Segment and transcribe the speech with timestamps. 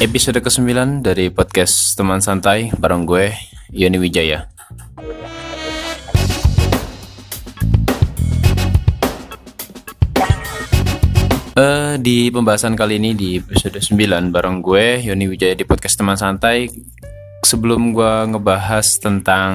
[0.00, 3.36] episode ke-9 dari podcast Teman Santai bareng gue,
[3.68, 4.48] Yoni Wijaya.
[11.52, 16.16] Uh, di pembahasan kali ini di episode 9 bareng gue, Yoni Wijaya di podcast Teman
[16.16, 16.72] Santai.
[17.44, 19.52] Sebelum gue ngebahas tentang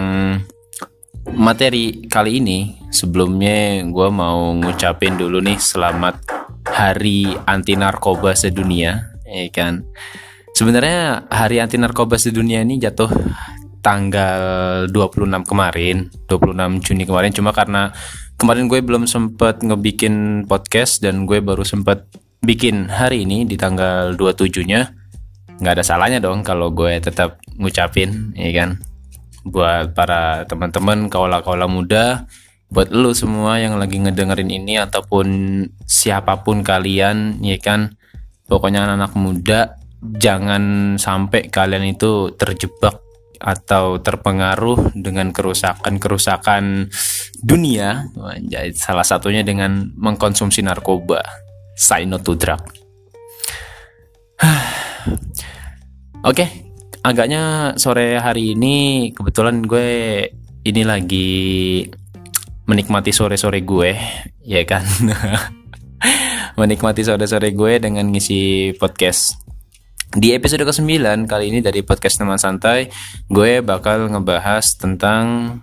[1.34, 6.22] materi kali ini, sebelumnya gue mau ngucapin dulu nih selamat
[6.70, 9.82] Hari Anti Narkoba Sedunia, ya kan?
[10.56, 13.12] Sebenarnya Hari Anti Narkoba Sedunia ini jatuh
[13.84, 17.92] tanggal 26 kemarin, 26 Juni kemarin cuma karena
[18.40, 22.08] kemarin gue belum sempet ngebikin podcast dan gue baru sempet
[22.40, 24.96] bikin hari ini di tanggal 27-nya.
[25.60, 28.80] Nggak ada salahnya dong kalau gue tetap ngucapin, ya kan?
[29.44, 32.32] Buat para teman-teman kaula-kaula muda,
[32.72, 35.28] buat lu semua yang lagi ngedengerin ini ataupun
[35.84, 38.00] siapa pun kalian, ya kan?
[38.48, 39.60] Pokoknya anak-anak muda
[40.18, 43.06] jangan sampai kalian itu terjebak
[43.40, 46.90] atau terpengaruh dengan kerusakan-kerusakan
[47.44, 48.10] dunia.
[48.74, 51.22] Salah satunya dengan mengkonsumsi narkoba.
[51.76, 52.64] Say no to drug.
[56.26, 56.50] Oke, okay,
[57.06, 59.90] agaknya sore hari ini kebetulan gue
[60.66, 61.86] ini lagi
[62.66, 63.94] menikmati sore-sore gue,
[64.42, 64.82] ya kan?
[66.60, 69.45] menikmati sore-sore gue dengan ngisi podcast
[70.16, 72.88] di episode ke-9 kali ini dari podcast teman santai,
[73.28, 75.60] gue bakal ngebahas tentang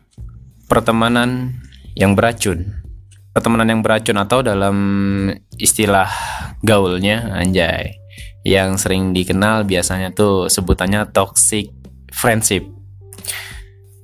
[0.68, 1.56] pertemanan
[1.96, 2.84] yang beracun.
[3.32, 4.76] Pertemanan yang beracun atau dalam
[5.56, 6.12] istilah
[6.60, 7.96] gaulnya anjay
[8.44, 11.72] yang sering dikenal biasanya tuh sebutannya toxic
[12.12, 12.68] friendship.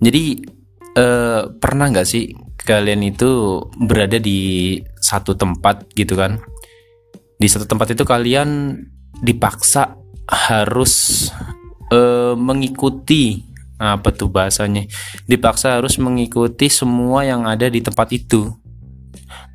[0.00, 0.48] Jadi
[0.96, 6.41] eh, pernah nggak sih kalian itu berada di satu tempat gitu kan?
[7.36, 8.80] Di satu tempat itu kalian
[9.20, 9.97] dipaksa
[10.28, 11.26] harus
[11.88, 13.48] uh, mengikuti
[13.78, 14.84] apa tuh bahasanya?
[15.25, 18.53] Dipaksa harus mengikuti semua yang ada di tempat itu.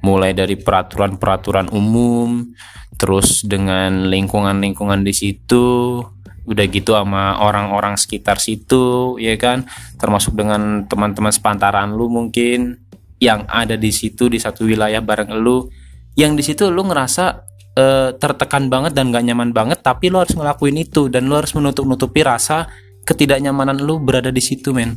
[0.04, 2.52] Mulai dari peraturan-peraturan umum
[2.98, 6.00] terus dengan lingkungan-lingkungan di situ
[6.44, 9.68] udah gitu sama orang-orang sekitar situ ya kan?
[10.00, 12.84] Termasuk dengan teman-teman sepantaran lu mungkin
[13.20, 15.68] yang ada di situ di satu wilayah bareng lu.
[16.14, 20.34] Yang di situ lu ngerasa uh, tertekan banget dan gak nyaman banget tapi lo harus
[20.34, 22.70] ngelakuin itu dan lo harus menutup nutupi rasa
[23.04, 24.96] ketidaknyamanan lo berada di situ men.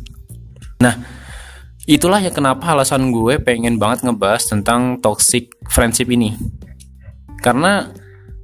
[0.79, 0.95] Nah
[1.87, 6.35] itulah ya kenapa alasan gue pengen banget ngebahas tentang toxic friendship ini.
[7.43, 7.91] Karena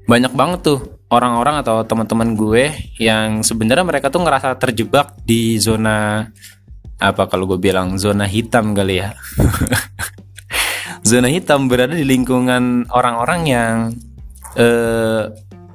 [0.06, 0.78] banyak banget tuh
[1.12, 6.26] orang-orang atau teman-teman gue yang sebenarnya mereka tuh ngerasa terjebak di zona
[7.02, 9.14] apa kalau gue bilang zona hitam kali ya.
[11.02, 13.74] Zona hitam berada di lingkungan orang-orang yang
[14.56, 15.22] eh,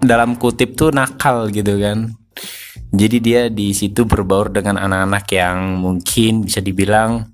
[0.01, 2.13] dalam kutip tuh nakal gitu kan.
[2.93, 7.27] Jadi dia di situ berbaur dengan anak-anak yang mungkin bisa dibilang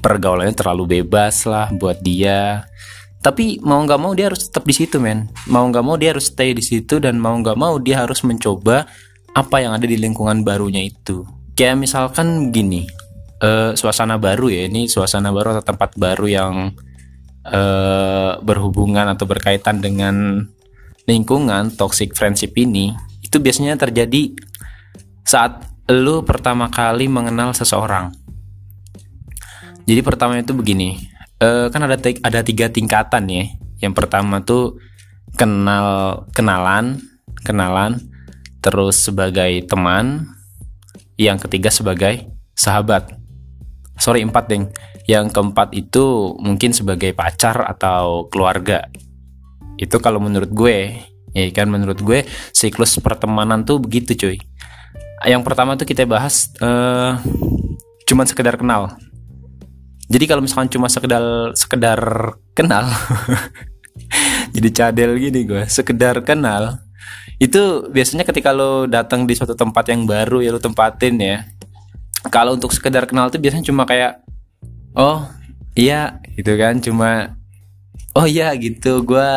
[0.00, 2.64] pergaulannya terlalu bebas lah buat dia.
[3.22, 5.28] Tapi mau nggak mau dia harus tetap di situ men.
[5.46, 8.88] Mau nggak mau dia harus stay di situ dan mau nggak mau dia harus mencoba
[9.36, 11.22] apa yang ada di lingkungan barunya itu.
[11.52, 12.88] Kayak misalkan gini,
[13.44, 16.54] uh, suasana baru ya ini suasana baru atau tempat baru yang
[17.46, 20.46] uh, berhubungan atau berkaitan dengan
[21.06, 24.34] lingkungan toxic friendship ini itu biasanya terjadi
[25.26, 28.14] saat lu pertama kali mengenal seseorang.
[29.82, 30.94] Jadi pertama itu begini,
[31.42, 33.44] uh, kan ada ada tiga tingkatan ya.
[33.82, 34.78] Yang pertama tuh
[35.34, 37.02] kenal kenalan,
[37.42, 37.98] kenalan,
[38.62, 40.30] terus sebagai teman,
[41.18, 43.18] yang ketiga sebagai sahabat.
[43.98, 44.70] Sorry empat deng
[45.10, 48.86] yang keempat itu mungkin sebagai pacar atau keluarga.
[49.78, 50.94] Itu kalau menurut gue,
[51.34, 52.22] ya kan menurut gue
[52.54, 54.38] siklus pertemanan tuh begitu cuy.
[55.22, 57.18] Yang pertama tuh kita bahas uh,
[58.06, 58.94] cuman sekedar kenal.
[60.12, 61.98] Jadi kalau misalkan cuma sekedar sekedar
[62.52, 62.84] kenal,
[64.54, 66.82] jadi cadel gini gue, sekedar kenal,
[67.42, 71.38] itu biasanya ketika lo datang di suatu tempat yang baru ya lo tempatin ya.
[72.30, 74.21] Kalau untuk sekedar kenal tuh biasanya cuma kayak
[74.96, 75.28] oh
[75.76, 76.80] iya gitu kan.
[76.80, 77.36] Cuma
[78.16, 79.04] oh iya gitu.
[79.04, 79.30] Gue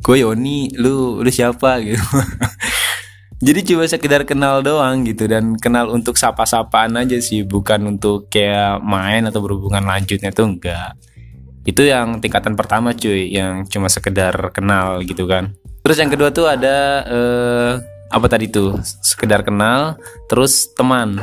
[0.00, 2.00] gue Yoni lu lu siapa gitu.
[3.46, 5.28] Jadi cuma sekedar kenal doang gitu.
[5.28, 7.44] Dan kenal untuk sapa-sapaan aja sih.
[7.44, 10.96] Bukan untuk kayak main atau berhubungan lanjutnya tuh enggak.
[11.66, 13.28] Itu yang tingkatan pertama cuy.
[13.28, 15.52] Yang cuma sekedar kenal gitu kan.
[15.84, 17.72] Terus yang kedua tuh ada eh,
[18.08, 18.80] apa tadi tuh?
[18.82, 20.00] Sekedar kenal
[20.32, 21.20] terus teman.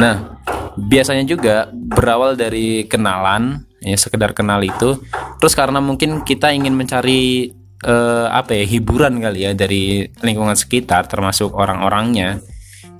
[0.00, 0.39] Nah
[0.76, 5.00] biasanya juga berawal dari kenalan ya sekedar kenal itu.
[5.40, 7.50] Terus karena mungkin kita ingin mencari
[7.84, 12.38] eh, apa ya hiburan kali ya dari lingkungan sekitar termasuk orang-orangnya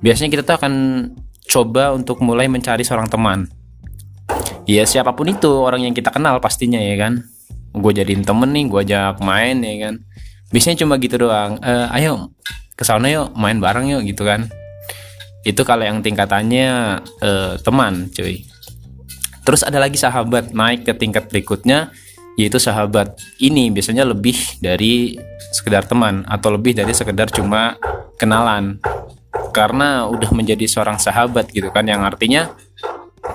[0.01, 0.73] biasanya kita tuh akan
[1.45, 3.47] coba untuk mulai mencari seorang teman.
[4.65, 7.27] Ya siapa pun itu orang yang kita kenal pastinya ya kan.
[7.71, 9.95] Gue jadiin temen nih gue ajak main ya kan.
[10.51, 12.35] Biasanya cuma gitu doang e, ayo
[12.75, 14.49] ke sana yuk main bareng yuk gitu kan
[15.41, 18.45] itu kalau yang tingkatannya uh, teman cuy.
[19.41, 21.89] Terus ada lagi sahabat naik ke tingkat berikutnya
[22.37, 23.73] yaitu sahabat ini.
[23.73, 25.17] Biasanya lebih dari
[25.49, 27.75] sekedar teman atau lebih dari sekedar cuma
[28.21, 28.77] kenalan.
[29.51, 32.53] Karena udah menjadi seorang sahabat gitu kan yang artinya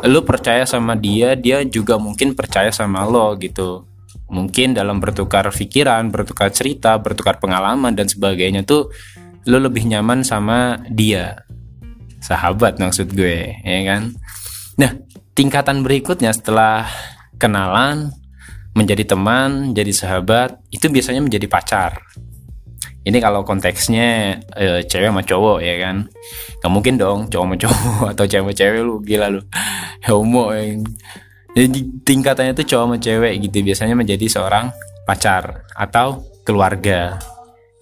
[0.07, 3.83] lu percaya sama dia dia juga mungkin percaya sama lo gitu.
[4.31, 8.95] Mungkin dalam bertukar pikiran bertukar cerita bertukar pengalaman dan sebagainya tuh
[9.47, 11.46] lo lebih nyaman sama dia
[12.21, 14.13] sahabat maksud gue ya kan?
[14.81, 14.91] Nah
[15.37, 16.89] tingkatan berikutnya setelah
[17.37, 18.13] kenalan
[18.77, 22.01] menjadi teman jadi sahabat itu biasanya menjadi pacar.
[23.07, 25.97] Ini kalau konteksnya e, cewek sama cowok ya kan?
[26.61, 29.41] Nggak mungkin dong cowok sama cowok atau cewek sama cewek lu gila lu.
[30.11, 30.77] Homo ya.
[31.57, 34.69] jadi tingkatannya itu cowok sama cewek gitu biasanya menjadi seorang
[35.09, 37.17] pacar atau keluarga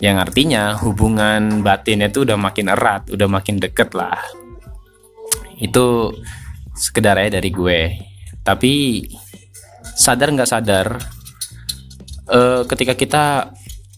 [0.02, 4.18] yang artinya hubungan batinnya itu udah makin erat, udah makin deket lah.
[5.62, 6.10] Itu
[6.74, 7.80] sekedar aja dari gue.
[8.42, 9.06] Tapi
[9.94, 10.98] sadar nggak sadar,
[12.28, 13.24] uh, ketika kita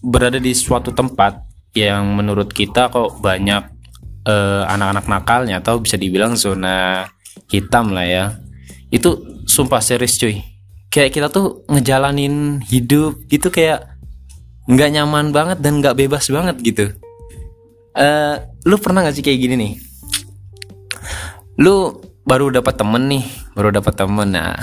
[0.05, 1.41] berada di suatu tempat
[1.73, 3.63] yang menurut kita kok banyak
[4.29, 7.09] uh, anak-anak nakalnya atau bisa dibilang zona
[7.49, 8.23] hitam lah ya,
[8.93, 10.45] itu sumpah serius cuy.
[10.87, 13.96] Kayak kita tuh ngejalanin hidup gitu kayak
[14.67, 16.85] nggak nyaman banget dan nggak bebas banget gitu.
[17.97, 18.37] Uh,
[18.67, 19.73] lu pernah gak sih kayak gini nih?
[21.57, 21.97] Lu
[22.27, 23.25] baru dapat temen nih
[23.55, 24.27] baru dapat temen.
[24.29, 24.53] Nah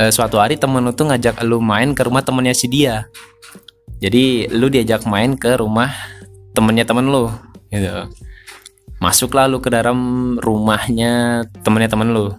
[0.00, 3.06] uh, suatu hari temen lu tuh ngajak lu main ke rumah temennya si dia.
[4.02, 5.94] Jadi lu diajak main ke rumah
[6.56, 7.30] temennya temen lu
[7.70, 8.08] gitu.
[8.98, 12.34] Masuklah lu ke dalam rumahnya temennya temen lu.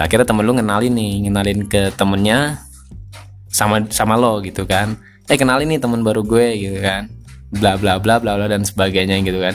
[0.00, 2.62] Akhirnya temen lu ngenalin nih ngenalin ke temennya
[3.52, 4.96] sama sama lo gitu kan
[5.30, 7.06] eh kenalin nih teman baru gue gitu kan.
[7.52, 9.54] Bla bla bla bla bla dan sebagainya gitu kan.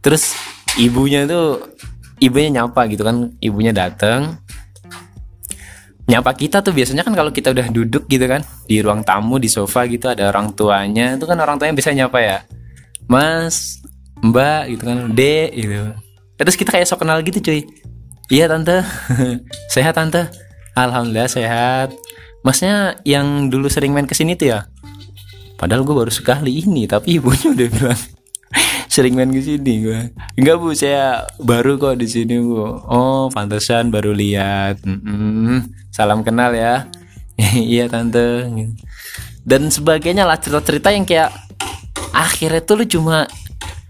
[0.00, 0.34] Terus
[0.80, 1.76] ibunya tuh
[2.18, 3.30] ibunya nyapa gitu kan.
[3.38, 4.42] Ibunya datang
[6.04, 9.48] nyapa kita tuh biasanya kan kalau kita udah duduk gitu kan di ruang tamu di
[9.48, 12.38] sofa gitu ada orang tuanya itu kan orang tuanya bisa nyapa ya.
[13.08, 13.80] Mas
[14.20, 15.96] mbak gitu kan dek gitu.
[16.34, 17.64] Terus kita kayak sok kenal gitu cuy.
[18.32, 18.84] Iya tante.
[19.74, 20.28] Sehat tante.
[20.74, 21.94] Alhamdulillah sehat.
[22.42, 24.68] Masnya yang dulu sering main ke sini tuh ya
[25.56, 28.02] padahal gue baru sekali ini tapi ibunya udah bilang
[28.94, 30.00] sering main ke sini gue
[30.38, 32.62] enggak bu saya baru kok di sini bu.
[32.86, 34.86] Oh pantesan baru lihat.
[34.86, 35.58] Mm -mm.
[35.90, 36.86] salam kenal ya.
[37.74, 38.46] Iya tante.
[39.42, 41.34] Dan sebagainya lah cerita-cerita yang kayak
[42.14, 43.26] akhirnya tuh lu cuma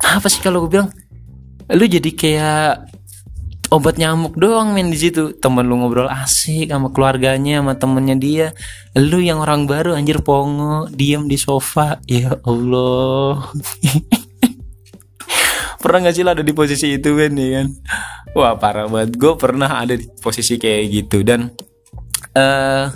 [0.00, 0.88] apa sih kalau gue bilang
[1.68, 2.93] lu jadi kayak
[3.74, 5.34] obat nyamuk doang main di situ.
[5.34, 8.46] Temen lu ngobrol asik sama keluarganya sama temennya dia.
[8.94, 11.98] Lu yang orang baru anjir pongo diem di sofa.
[12.06, 13.50] Ya Allah.
[15.82, 17.66] Pernah gak sih lah ada di posisi itu kan ya kan?
[18.38, 19.20] Wah parah banget.
[19.20, 21.20] Gue pernah ada di posisi kayak gitu.
[21.20, 21.50] Dan
[22.38, 22.86] uh,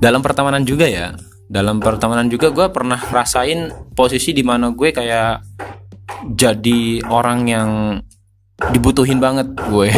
[0.00, 1.12] dalam pertemanan juga ya.
[1.46, 5.44] Dalam pertemanan juga gue pernah rasain posisi di mana gue kayak
[6.32, 7.70] jadi orang yang
[8.56, 9.88] dibutuhin banget gue.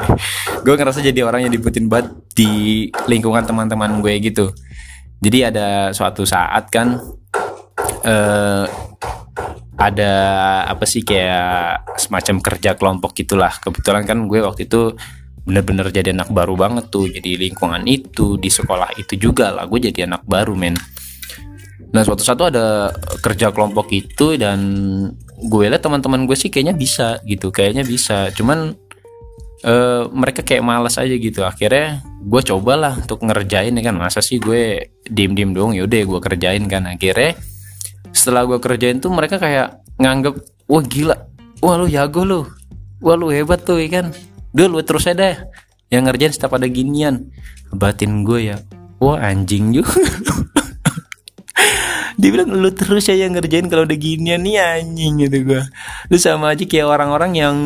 [0.66, 4.54] Gue ngerasa jadi orang yang dibutuhin banget di lingkungan teman-teman gue gitu.
[5.22, 6.98] Jadi ada suatu saat kan
[8.06, 8.64] uh,
[9.78, 10.12] ada
[10.70, 13.54] apa sih kayak semacam kerja kelompok gitulah.
[13.58, 14.94] Kebetulan kan gue waktu itu
[15.42, 17.10] bener-bener jadi anak baru banget tuh.
[17.10, 20.78] Jadi lingkungan itu di sekolah itu juga lah gue jadi anak baru men.
[21.92, 24.58] Nah suatu satu ada kerja kelompok itu dan
[25.42, 28.30] gue lihat teman-teman gue sih kayaknya bisa gitu, kayaknya bisa.
[28.30, 28.78] Cuman
[29.66, 31.42] uh, mereka kayak malas aja gitu.
[31.42, 33.96] Akhirnya gue cobalah untuk ngerjain ya kan.
[33.98, 36.86] Masa sih gue diem-diem dong, yaudah gue kerjain kan.
[36.86, 37.34] Akhirnya
[38.14, 40.38] setelah gue kerjain tuh mereka kayak nganggep,
[40.70, 41.16] wah gila,
[41.58, 42.40] wah lu jago lu,
[43.02, 44.06] wah lu hebat tuh ya kan.
[44.54, 45.36] Terus aja deh
[45.90, 47.32] yang ngerjain setiap ada ginian.
[47.72, 48.56] Batin gue ya,
[49.00, 49.96] wah anjing juga.
[52.16, 55.62] dia bilang lu terus yang ngerjain kalau udah ginian nih anjing gitu gua.
[56.12, 57.56] Lu sama aja kayak orang-orang yang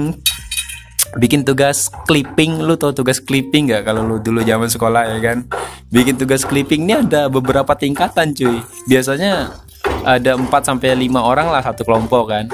[1.18, 2.62] bikin tugas clipping.
[2.62, 5.46] Lu tau tugas clipping gak kalau lu dulu zaman sekolah ya kan?
[5.90, 8.62] Bikin tugas clipping ini ada beberapa tingkatan cuy.
[8.86, 9.54] Biasanya
[10.02, 12.46] ada 4 sampai lima orang lah satu kelompok kan?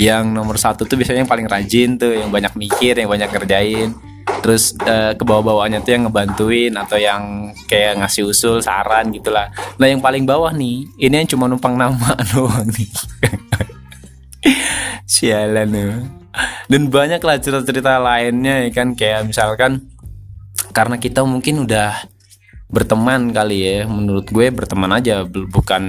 [0.00, 4.13] Yang nomor satu tuh biasanya yang paling rajin tuh yang banyak mikir yang banyak ngerjain
[4.44, 9.48] terus uh, ke bawah-bawahnya tuh yang ngebantuin atau yang kayak ngasih usul saran gitulah.
[9.80, 12.92] Nah yang paling bawah nih ini yang cuma numpang nama doang nih.
[15.08, 16.24] Sialan nih
[16.66, 18.98] dan banyak lah cerita-cerita lainnya ya kan?
[18.98, 19.88] Kayak misalkan
[20.74, 22.10] karena kita mungkin udah
[22.66, 25.84] berteman kali ya menurut gue berteman aja bukan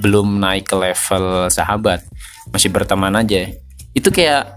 [0.00, 2.02] belum naik ke level sahabat
[2.48, 3.52] masih berteman aja.
[3.92, 4.55] Itu kayak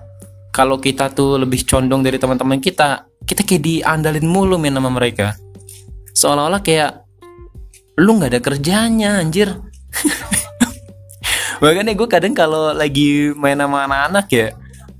[0.49, 5.37] kalau kita tuh lebih condong dari teman-teman kita kita kayak diandalin mulu main sama mereka.
[6.17, 7.05] Seolah-olah kayak
[8.01, 9.53] lu nggak ada kerjanya anjir.
[11.61, 14.47] Makanya gue kadang kalau lagi main sama anak-anak ya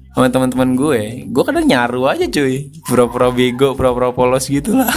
[0.10, 2.70] sama teman-teman gue gue kadang nyaru aja cuy.
[2.86, 4.90] Pura-pura bego pura-pura polos gitu lah.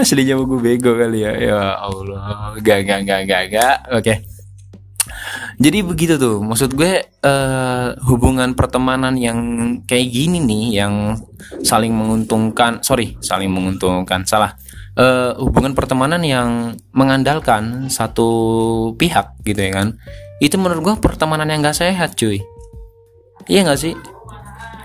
[0.00, 1.32] Aslinya gue bego kali ya.
[1.38, 2.58] Ya Allah.
[2.58, 3.76] Gak gak gak gak gak.
[3.94, 4.02] Oke.
[4.02, 4.33] okay
[5.64, 6.44] jadi begitu tuh.
[6.44, 9.40] Maksud gue uh, hubungan pertemanan yang
[9.88, 11.16] kayak gini nih yang
[11.64, 14.60] saling menguntungkan sorry saling menguntungkan salah.
[14.92, 18.28] Uh, hubungan pertemanan yang mengandalkan satu
[19.00, 19.96] pihak gitu ya kan.
[20.36, 22.44] Itu menurut gue pertemanan yang gak sehat cuy.
[23.48, 23.96] Iya gak sih?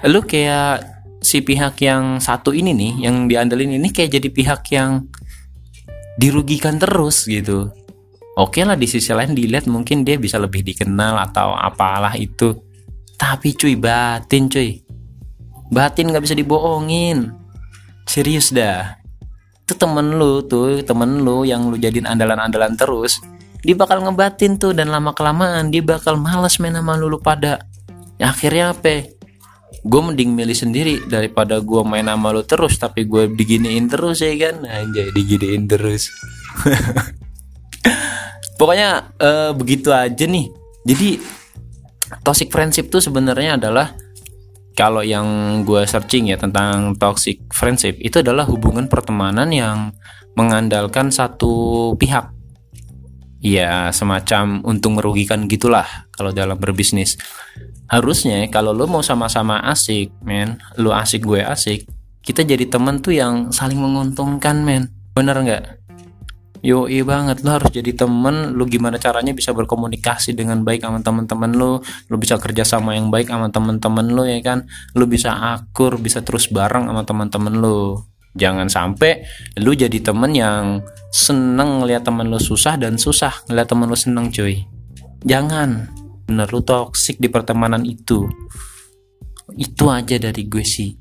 [0.08, 0.88] Lu kayak
[1.20, 5.12] si pihak yang satu ini nih yang diandelin ini kayak jadi pihak yang
[6.16, 7.68] dirugikan terus gitu
[8.40, 12.56] Oke lah di sisi lain dilihat mungkin dia bisa lebih dikenal atau apalah itu.
[13.20, 14.80] Tapi cuy batin cuy.
[15.68, 17.36] Batin nggak bisa dibohongin.
[18.08, 18.96] Serius dah.
[19.68, 23.20] Itu temen lu tuh, temen lu yang lu jadiin andalan-andalan terus.
[23.60, 27.68] Dia bakal ngebatin tuh dan lama kelamaan dia bakal males main sama lu, lu pada.
[28.16, 29.04] Ya, akhirnya apa?
[29.84, 34.32] Gue mending milih sendiri daripada gue main sama lu terus tapi gue diginiin terus ya
[34.48, 34.64] kan.
[34.64, 36.08] Anjay diginiin terus.
[38.60, 40.52] pokoknya uh, begitu aja nih.
[40.88, 41.20] Jadi
[42.26, 43.94] toxic friendship tuh sebenarnya adalah
[44.74, 45.28] kalau yang
[45.68, 49.92] gue searching ya tentang toxic friendship itu adalah hubungan pertemanan yang
[50.40, 52.32] mengandalkan satu pihak.
[53.40, 57.16] Ya semacam untung merugikan gitulah kalau dalam berbisnis.
[57.88, 61.88] Harusnya kalau lo mau sama-sama asik men lo asik gue asik
[62.20, 64.92] kita jadi teman tuh yang saling menguntungkan men.
[65.16, 65.79] Bener nggak
[66.60, 71.00] Yo iya banget lo harus jadi temen lo gimana caranya bisa berkomunikasi dengan baik sama
[71.00, 74.68] teman-teman lo lo bisa kerja sama yang baik sama teman-teman lo ya kan?
[75.00, 79.24] Lo bisa akur bisa terus bareng sama teman-teman lo jangan sampai
[79.64, 84.28] lo jadi temen yang seneng ngeliat temen lo susah dan susah ngeliat temen lo seneng
[84.28, 84.60] cuy.
[85.24, 85.96] Jangan.
[86.28, 88.28] Bener lo toksik di pertemanan itu.
[89.56, 90.99] Itu aja dari gue sih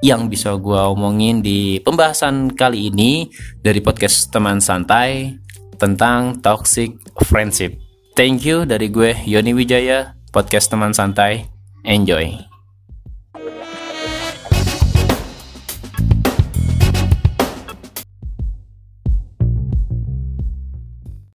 [0.00, 3.28] yang bisa gue omongin di pembahasan kali ini
[3.60, 5.36] dari podcast teman santai
[5.76, 7.76] tentang toxic friendship.
[8.16, 11.48] Thank you dari gue Yoni Wijaya, podcast teman santai.
[11.84, 12.49] Enjoy.